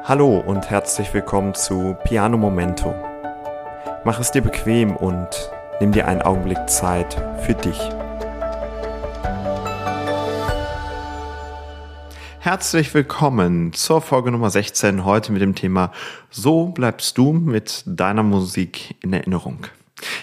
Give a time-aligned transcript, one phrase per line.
[0.00, 2.92] Hallo und herzlich willkommen zu Piano Momento.
[4.04, 5.28] Mach es dir bequem und
[5.80, 7.78] nimm dir einen Augenblick Zeit für dich.
[12.40, 15.92] Herzlich willkommen zur Folge Nummer 16, heute mit dem Thema
[16.30, 19.66] So bleibst du mit deiner Musik in Erinnerung.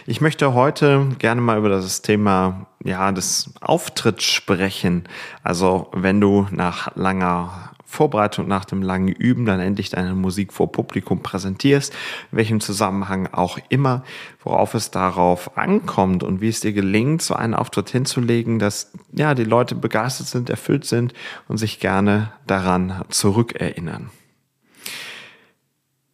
[0.06, 5.08] Ich möchte heute gerne mal über das Thema ja, des Auftritts sprechen.
[5.44, 10.72] Also wenn du nach langer Vorbereitung nach dem langen Üben dann endlich deine Musik vor
[10.72, 11.92] Publikum präsentierst,
[12.32, 14.04] in welchem Zusammenhang auch immer,
[14.44, 19.34] worauf es darauf ankommt und wie es dir gelingt, so einen Auftritt hinzulegen, dass ja
[19.34, 21.14] die Leute begeistert sind, erfüllt sind
[21.48, 24.12] und sich gerne daran zurückerinnern.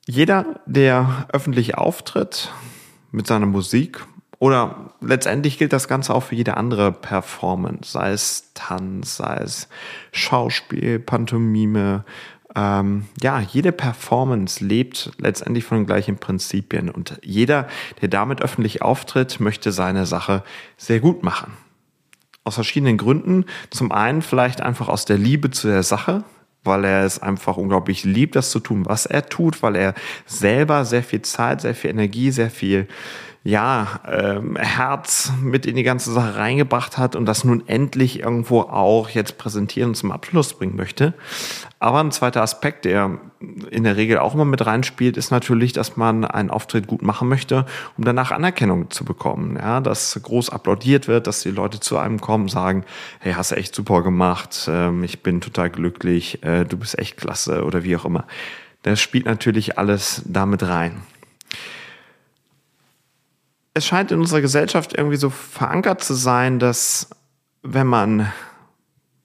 [0.08, 2.54] Jeder, der öffentlich auftritt
[3.12, 4.06] mit seiner Musik,
[4.46, 9.68] oder letztendlich gilt das Ganze auch für jede andere Performance, sei es Tanz, sei es
[10.12, 12.06] Schauspiel, Pantomime.
[12.56, 17.68] Ähm, ja, jede Performance lebt letztendlich von den gleichen Prinzipien und jeder,
[18.04, 20.44] der damit öffentlich auftritt, möchte seine Sache
[20.78, 21.54] sehr gut machen.
[22.44, 23.46] Aus verschiedenen Gründen.
[23.72, 26.24] Zum einen vielleicht einfach aus der Liebe zu der Sache,
[26.64, 29.96] weil er es einfach unglaublich liebt, das zu tun, was er tut, weil er
[30.28, 32.88] selber sehr viel Zeit, sehr viel Energie, sehr viel
[33.46, 38.62] ja, ähm, Herz mit in die ganze Sache reingebracht hat und das nun endlich irgendwo
[38.62, 41.14] auch jetzt präsentieren und zum Abschluss bringen möchte.
[41.78, 43.20] Aber ein zweiter Aspekt, der
[43.70, 47.30] in der Regel auch immer mit reinspielt, ist natürlich, dass man einen Auftritt gut machen
[47.30, 47.68] möchte,
[48.00, 49.58] um danach Anerkennung zu bekommen.
[49.58, 52.84] Ja, dass groß applaudiert wird, dass die Leute zu einem kommen, sagen,
[53.20, 57.18] hey, hast du echt super gemacht, ähm, ich bin total glücklich, äh, du bist echt
[57.18, 58.26] klasse oder wie auch immer.
[58.82, 61.04] Das spielt natürlich alles damit rein
[63.76, 67.10] es scheint in unserer Gesellschaft irgendwie so verankert zu sein, dass
[67.62, 68.32] wenn man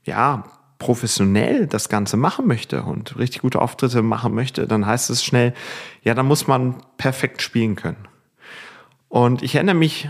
[0.05, 0.45] ja
[0.79, 5.55] professionell das Ganze machen möchte und richtig gute Auftritte machen möchte, dann heißt es schnell,
[6.03, 8.09] ja, dann muss man perfekt spielen können.
[9.09, 10.09] Und ich erinnere mich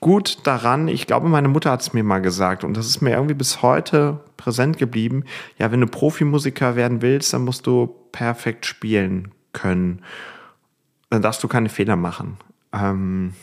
[0.00, 3.10] gut daran, ich glaube, meine Mutter hat es mir mal gesagt und das ist mir
[3.10, 5.24] irgendwie bis heute präsent geblieben.
[5.58, 10.00] Ja, wenn du Profimusiker werden willst, dann musst du perfekt spielen können.
[11.10, 12.38] Dann darfst du keine Fehler machen.
[12.72, 13.34] Ähm,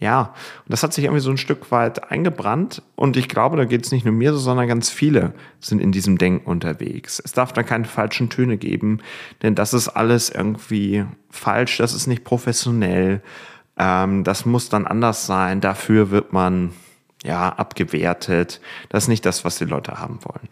[0.00, 0.20] ja,
[0.64, 2.82] und das hat sich irgendwie so ein Stück weit eingebrannt.
[2.94, 5.90] Und ich glaube, da geht es nicht nur mir so, sondern ganz viele sind in
[5.90, 7.20] diesem Denken unterwegs.
[7.24, 9.00] Es darf da keine falschen Töne geben,
[9.42, 13.22] denn das ist alles irgendwie falsch, das ist nicht professionell.
[13.76, 15.60] Ähm, das muss dann anders sein.
[15.60, 16.72] Dafür wird man
[17.24, 18.60] ja abgewertet.
[18.90, 20.48] Das ist nicht das, was die Leute haben wollen.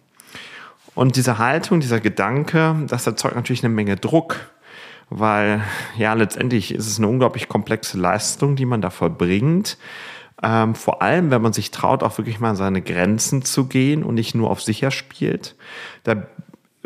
[0.96, 4.36] Und diese Haltung, dieser Gedanke, das erzeugt natürlich eine Menge Druck
[5.10, 5.62] weil
[5.96, 9.78] ja letztendlich ist es eine unglaublich komplexe Leistung, die man da vollbringt.
[10.42, 14.02] Ähm, vor allem, wenn man sich traut, auch wirklich mal an seine Grenzen zu gehen
[14.02, 15.56] und nicht nur auf sicher spielt.
[16.04, 16.26] Da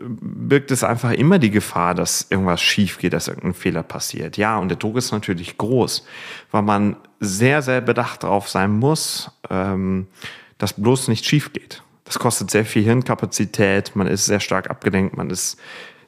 [0.03, 4.37] birgt es einfach immer die Gefahr, dass irgendwas schief geht, dass irgendein Fehler passiert.
[4.37, 6.07] Ja, und der Druck ist natürlich groß,
[6.51, 10.07] weil man sehr, sehr bedacht darauf sein muss, ähm,
[10.59, 11.83] dass bloß nicht schief geht.
[12.05, 15.59] Das kostet sehr viel Hirnkapazität, man ist sehr stark abgelenkt, man ist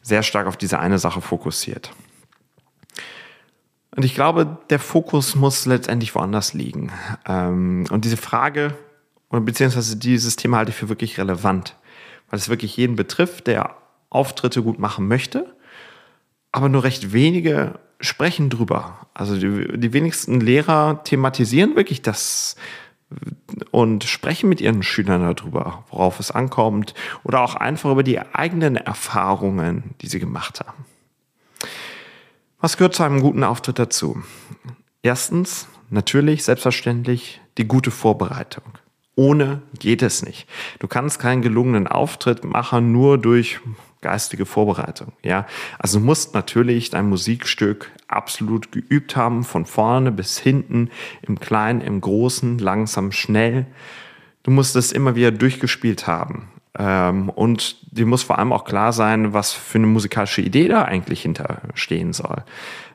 [0.02, 1.92] sehr stark auf diese eine Sache fokussiert.
[3.94, 6.90] Und ich glaube, der Fokus muss letztendlich woanders liegen.
[7.26, 8.74] Ähm, und diese Frage,
[9.30, 11.76] beziehungsweise dieses Thema halte ich für wirklich relevant,
[12.30, 13.76] weil es wirklich jeden betrifft, der
[14.10, 15.56] Auftritte gut machen möchte,
[16.52, 19.06] aber nur recht wenige sprechen drüber.
[19.14, 22.56] Also die, die wenigsten Lehrer thematisieren wirklich das
[23.70, 28.76] und sprechen mit ihren Schülern darüber, worauf es ankommt oder auch einfach über die eigenen
[28.76, 30.84] Erfahrungen, die sie gemacht haben.
[32.60, 34.22] Was gehört zu einem guten Auftritt dazu?
[35.02, 38.64] Erstens, natürlich, selbstverständlich, die gute Vorbereitung.
[39.14, 40.46] Ohne geht es nicht.
[40.78, 43.60] Du kannst keinen gelungenen Auftritt machen nur durch
[44.02, 45.12] geistige Vorbereitung.
[45.22, 45.46] Ja,
[45.78, 50.90] also du musst natürlich dein Musikstück absolut geübt haben, von vorne bis hinten,
[51.22, 53.66] im Kleinen, im Großen, langsam, schnell.
[54.42, 56.48] Du musst es immer wieder durchgespielt haben.
[56.78, 60.82] Ähm, und dir muss vor allem auch klar sein, was für eine musikalische Idee da
[60.82, 62.44] eigentlich hinterstehen soll.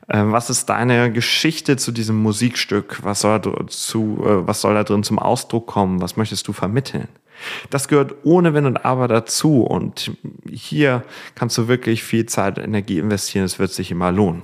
[0.09, 2.99] Ähm, was ist deine Geschichte zu diesem Musikstück?
[3.01, 6.01] Äh, was soll da drin zum Ausdruck kommen?
[6.01, 7.07] Was möchtest du vermitteln?
[7.69, 9.63] Das gehört ohne Wenn und Aber dazu.
[9.63, 10.11] Und
[10.49, 11.03] hier
[11.35, 13.45] kannst du wirklich viel Zeit und Energie investieren.
[13.45, 14.43] Es wird sich immer lohnen.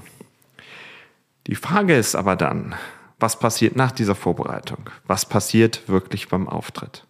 [1.47, 2.75] Die Frage ist aber dann,
[3.19, 4.89] was passiert nach dieser Vorbereitung?
[5.07, 7.05] Was passiert wirklich beim Auftritt?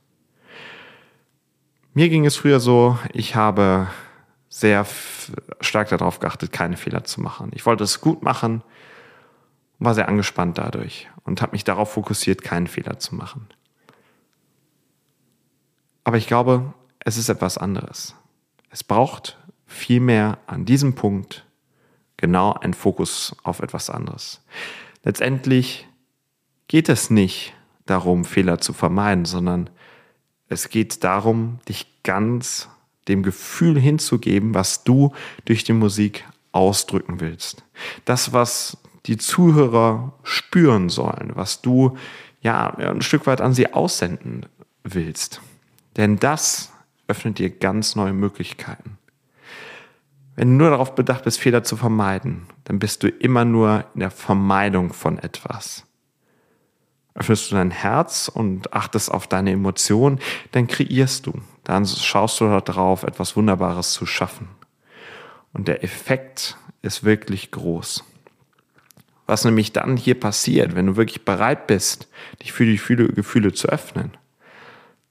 [1.94, 3.88] Mir ging es früher so, ich habe
[4.50, 4.85] sehr
[5.62, 7.51] stark darauf geachtet, keine Fehler zu machen.
[7.53, 8.63] Ich wollte es gut machen,
[9.80, 13.47] war sehr angespannt dadurch und habe mich darauf fokussiert, keinen Fehler zu machen.
[16.04, 18.16] Aber ich glaube, es ist etwas anderes.
[18.70, 21.46] Es braucht vielmehr an diesem Punkt
[22.18, 24.42] genau ein Fokus auf etwas anderes.
[25.04, 25.88] Letztendlich
[26.68, 27.54] geht es nicht
[27.86, 29.70] darum, Fehler zu vermeiden, sondern
[30.48, 32.70] es geht darum, dich ganz
[33.08, 35.14] dem Gefühl hinzugeben, was du
[35.46, 37.64] durch die Musik ausdrücken willst.
[38.06, 41.98] Das, was die Zuhörer spüren sollen, was du
[42.42, 44.46] ja ein Stück weit an sie aussenden
[44.84, 45.42] willst.
[45.98, 46.72] Denn das
[47.07, 48.98] öffnet dir ganz neue Möglichkeiten.
[50.36, 54.00] Wenn du nur darauf bedacht bist, Fehler zu vermeiden, dann bist du immer nur in
[54.00, 55.86] der Vermeidung von etwas.
[57.13, 60.19] Öffnest du dein Herz und achtest auf deine Emotionen,
[60.51, 61.34] dann kreierst du.
[61.63, 64.48] Dann schaust du darauf, etwas Wunderbares zu schaffen.
[65.54, 68.04] Und der Effekt ist wirklich groß.
[69.28, 72.07] Was nämlich dann hier passiert, wenn du wirklich bereit bist,
[72.42, 72.78] dich für die
[73.13, 74.18] Gefühle zu öffnen,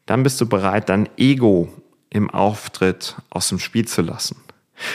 [0.06, 1.69] dann bist du bereit, dein Ego
[2.10, 4.37] im Auftritt aus dem Spiel zu lassen.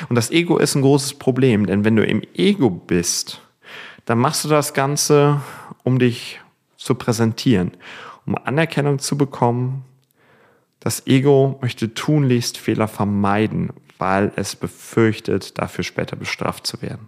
[0.10, 3.42] Und das Ego ist ein großes Problem, denn wenn du im Ego bist,
[4.06, 5.42] dann machst du das Ganze,
[5.84, 6.40] um dich
[6.78, 7.72] zu präsentieren,
[8.26, 9.84] um Anerkennung zu bekommen.
[10.80, 17.08] Das Ego möchte tunlichst Fehler vermeiden, weil es befürchtet, dafür später bestraft zu werden.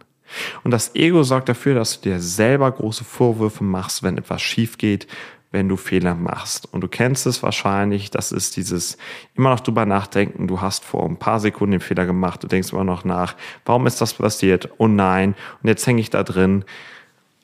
[0.64, 4.78] Und das Ego sorgt dafür, dass du dir selber große Vorwürfe machst, wenn etwas schief
[4.78, 5.08] geht,
[5.52, 6.72] wenn du Fehler machst.
[6.72, 8.98] Und du kennst es wahrscheinlich, das ist dieses
[9.36, 12.72] immer noch drüber nachdenken, du hast vor ein paar Sekunden den Fehler gemacht, du denkst
[12.72, 13.36] immer noch nach,
[13.66, 14.70] warum ist das passiert?
[14.78, 16.66] Oh nein, und jetzt hänge ich da drin.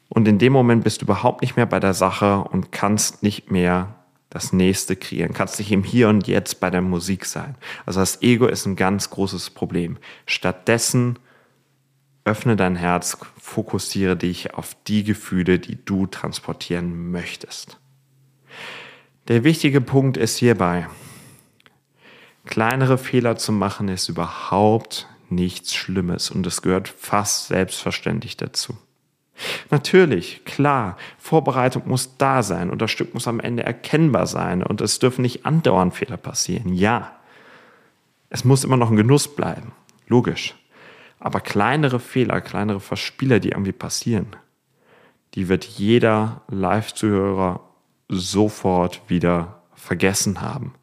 [0.10, 3.52] Und in dem Moment bist du überhaupt nicht mehr bei der Sache und kannst nicht
[3.52, 3.96] mehr
[4.30, 7.56] das nächste kreieren, kannst nicht im Hier und Jetzt bei der Musik sein.
[7.86, 9.98] Also das Ego ist ein ganz großes Problem.
[10.25, 11.18] Stattdessen
[12.25, 17.80] öffne dein Herz, fokussiere dich auf die Gefühle, die du transportieren möchtest.
[19.27, 20.88] Der wichtige Punkt ist hierbei,
[22.45, 28.77] kleinere Fehler zu machen ist überhaupt nichts Schlimmes und es gehört fast selbstverständlich dazu.
[29.72, 34.80] Natürlich, klar, Vorbereitung muss da sein und das Stück muss am Ende erkennbar sein und
[34.80, 36.72] es dürfen nicht andauernd Fehler passieren.
[36.72, 37.16] Ja,
[38.30, 39.72] es muss immer noch ein Genuss bleiben,
[40.07, 40.54] logisch.
[41.19, 44.36] Aber kleinere Fehler, kleinere Verspieler, die irgendwie passieren,
[45.33, 47.65] die wird jeder Live-Zuhörer
[48.07, 50.74] sofort wieder vergessen haben.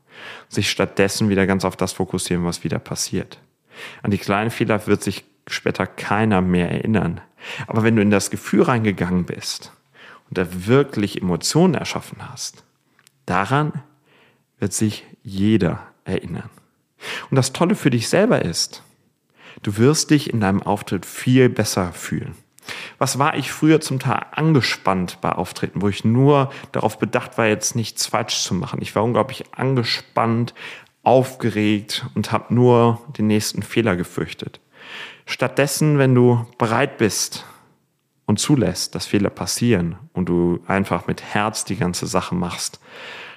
[0.49, 3.39] Sich stattdessen wieder ganz auf das fokussieren, was wieder passiert.
[4.03, 7.21] An die kleinen Fehler wird sich später keiner mehr erinnern.
[7.67, 9.73] Aber wenn du in das Gefühl reingegangen bist
[10.29, 12.65] und da wirklich Emotionen erschaffen hast,
[13.27, 13.73] daran
[14.59, 16.51] wird sich jeder erinnern.
[17.31, 18.83] Und das Tolle für dich selber ist,
[19.63, 22.37] du wirst dich in deinem Auftritt viel besser fühlen.
[22.99, 27.47] Was war ich früher zum Teil angespannt bei Auftritten, wo ich nur darauf bedacht war,
[27.47, 28.81] jetzt nichts falsch zu machen.
[28.83, 30.55] Ich war unglaublich angespannt,
[31.03, 34.61] aufgeregt und habe nur den nächsten Fehler gefürchtet.
[35.27, 37.45] Stattdessen, wenn du bereit bist
[38.27, 42.81] und zulässt, dass Fehler passieren und du einfach mit Herz die ganze Sache machst,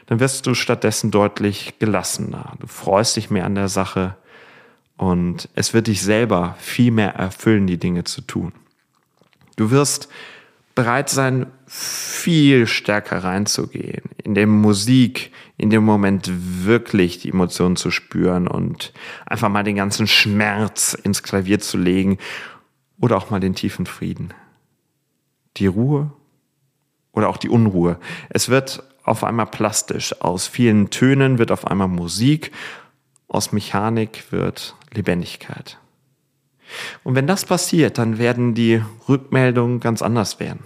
[0.08, 2.54] dann wirst du stattdessen deutlich gelassener.
[2.60, 4.16] Du freust dich mehr an der Sache
[4.98, 8.54] und es wird dich selber viel mehr erfüllen, die Dinge zu tun.
[9.56, 10.10] Du wirst
[10.76, 16.30] bereit sein, viel stärker reinzugehen, in der Musik, in dem Moment
[16.66, 18.92] wirklich die Emotionen zu spüren und
[19.26, 22.18] einfach mal den ganzen Schmerz ins Klavier zu legen
[23.00, 24.34] oder auch mal den tiefen Frieden.
[25.58, 26.12] Die Ruhe
[27.14, 27.98] oder auch die Unruhe.
[28.30, 30.20] Es wird auf einmal plastisch.
[30.22, 32.52] Aus vielen Tönen wird auf einmal Musik.
[33.30, 35.78] Aus Mechanik wird Lebendigkeit.
[37.04, 40.64] Und wenn das passiert, dann werden die Rückmeldungen ganz anders werden.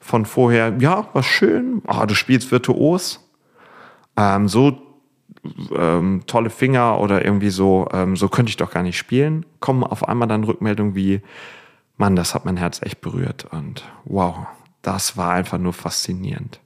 [0.00, 3.28] Von vorher, ja, war schön, oh, du spielst virtuos,
[4.16, 4.78] ähm, so
[5.74, 9.84] ähm, tolle Finger oder irgendwie so, ähm, so könnte ich doch gar nicht spielen, kommen
[9.84, 11.22] auf einmal dann Rückmeldungen wie,
[11.96, 14.46] Mann, das hat mein Herz echt berührt und wow,
[14.82, 16.60] das war einfach nur faszinierend.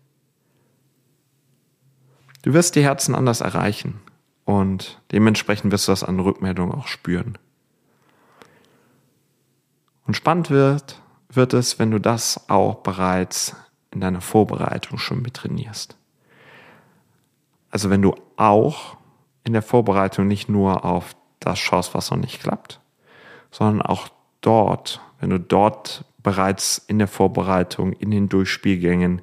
[2.42, 4.00] Du wirst die Herzen anders erreichen
[4.44, 7.38] und dementsprechend wirst du das an Rückmeldungen auch spüren.
[10.10, 13.54] Und spannend wird, wird es, wenn du das auch bereits
[13.92, 15.96] in deiner Vorbereitung schon mittrainierst.
[17.70, 18.96] Also wenn du auch
[19.44, 22.80] in der Vorbereitung nicht nur auf das schaust, was noch nicht klappt,
[23.52, 24.08] sondern auch
[24.40, 29.22] dort, wenn du dort bereits in der Vorbereitung, in den Durchspielgängen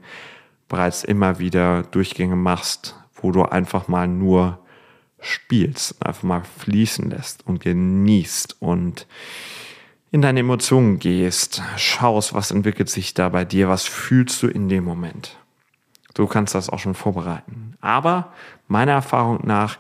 [0.70, 4.60] bereits immer wieder Durchgänge machst, wo du einfach mal nur
[5.20, 9.06] spielst, einfach mal fließen lässt und genießt und
[10.12, 14.70] in deine Emotionen gehst, schaust, was entwickelt sich da bei dir, was fühlst du in
[14.70, 15.38] dem Moment.
[16.14, 17.76] Du kannst das auch schon vorbereiten.
[17.82, 18.34] Aber
[18.68, 19.78] meiner Erfahrung nach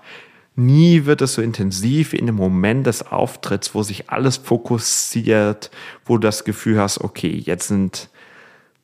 [0.59, 5.69] Nie wird es so intensiv in dem Moment des Auftritts, wo sich alles fokussiert,
[6.03, 8.09] wo du das Gefühl hast, okay, jetzt sind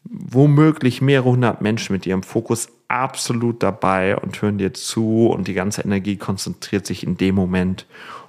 [0.03, 5.55] womöglich mehrere hundert Menschen mit ihrem Fokus absolut dabei und hören dir zu und die
[5.55, 7.88] ganze Energie konzentriert sich in dem Moment,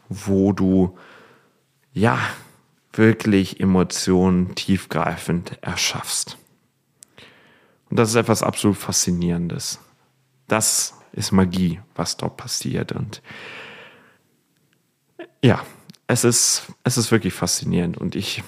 [0.09, 0.97] wo du
[1.93, 2.19] ja
[2.99, 6.39] wirklich Emotionen tiefgreifend erschaffst.
[7.91, 9.79] Und das ist etwas absolut Faszinierendes.
[10.49, 12.93] Das ist Magie, was dort passiert.
[12.93, 13.23] Und
[15.43, 15.63] ja,
[16.07, 17.97] es ist, es ist wirklich faszinierend.
[17.99, 18.43] Und ich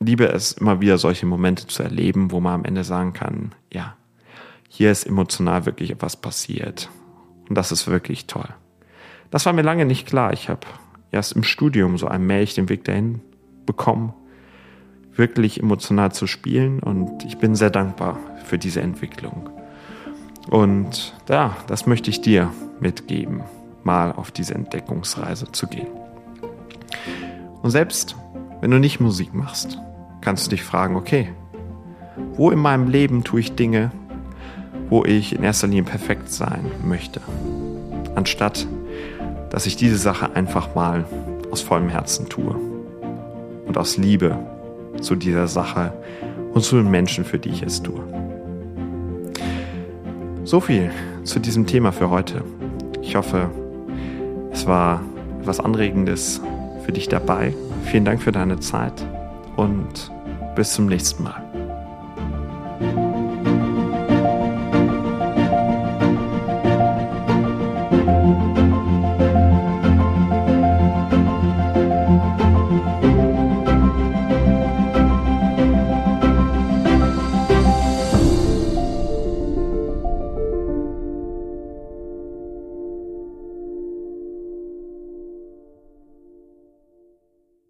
[0.00, 3.96] liebe es immer wieder, solche Momente zu erleben, wo man am Ende sagen kann, ja,
[4.68, 6.90] hier ist emotional wirklich etwas passiert.
[7.48, 8.48] Und das ist wirklich toll.
[9.30, 10.32] Das war mir lange nicht klar.
[10.32, 10.66] Ich habe
[11.10, 13.20] erst im Studium so allmählich den Weg dahin
[13.66, 14.12] bekommen,
[15.14, 16.80] wirklich emotional zu spielen.
[16.80, 19.50] Und ich bin sehr dankbar für diese Entwicklung.
[20.50, 22.50] Und ja, das möchte ich dir
[22.80, 23.42] mitgeben,
[23.84, 25.88] mal auf diese Entdeckungsreise zu gehen.
[27.62, 28.16] Und selbst
[28.60, 29.78] wenn du nicht Musik machst,
[30.20, 31.32] kannst du dich fragen, okay,
[32.34, 33.90] wo in meinem Leben tue ich Dinge,
[34.88, 37.20] wo ich in erster Linie perfekt sein möchte,
[38.14, 38.66] anstatt
[39.50, 41.04] dass ich diese Sache einfach mal
[41.50, 42.71] aus vollem Herzen tue
[43.72, 44.36] und aus Liebe
[45.00, 45.94] zu dieser Sache
[46.52, 48.04] und zu den Menschen, für die ich es tue.
[50.44, 50.90] So viel
[51.24, 52.44] zu diesem Thema für heute.
[53.00, 53.48] Ich hoffe,
[54.52, 55.00] es war
[55.40, 56.42] etwas Anregendes
[56.84, 57.54] für dich dabei.
[57.84, 59.06] Vielen Dank für deine Zeit
[59.56, 60.12] und
[60.54, 61.41] bis zum nächsten Mal.